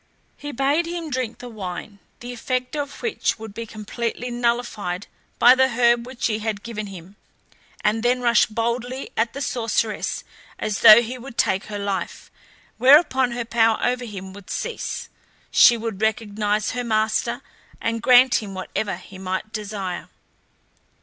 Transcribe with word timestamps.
He 0.35 0.51
bade 0.51 0.87
him 0.87 1.11
drink 1.11 1.37
the 1.37 1.47
wine, 1.47 1.99
the 2.21 2.33
effect 2.33 2.75
of 2.75 3.03
which 3.03 3.37
would 3.37 3.53
be 3.53 3.67
completely 3.67 4.31
nullified 4.31 5.05
by 5.37 5.53
the 5.53 5.67
herb 5.67 6.07
which 6.07 6.25
he 6.25 6.39
had 6.39 6.63
given 6.63 6.87
him, 6.87 7.17
and 7.83 8.01
then 8.01 8.19
rush 8.19 8.47
boldly 8.47 9.11
at 9.15 9.33
the 9.33 9.43
sorceress 9.43 10.23
as 10.57 10.79
though 10.79 11.03
he 11.03 11.19
would 11.19 11.37
take 11.37 11.65
her 11.65 11.77
life, 11.77 12.31
whereupon 12.79 13.33
her 13.33 13.45
power 13.45 13.77
over 13.85 14.05
him 14.05 14.33
would 14.33 14.49
cease, 14.49 15.07
she 15.51 15.77
would 15.77 16.01
recognize 16.01 16.71
her 16.71 16.83
master, 16.83 17.43
and 17.79 18.01
grant 18.01 18.41
him 18.41 18.55
whatever 18.55 18.95
he 18.95 19.19
might 19.19 19.53
desire. 19.53 20.09